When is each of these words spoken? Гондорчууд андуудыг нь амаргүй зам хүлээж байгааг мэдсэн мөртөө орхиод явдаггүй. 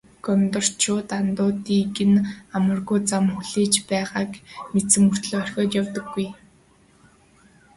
Гондорчууд 0.25 1.09
андуудыг 1.19 1.97
нь 2.11 2.25
амаргүй 2.55 2.99
зам 3.09 3.25
хүлээж 3.35 3.73
байгааг 3.89 4.31
мэдсэн 4.73 5.01
мөртөө 5.05 5.37
орхиод 5.41 5.71
явдаггүй. 5.81 6.27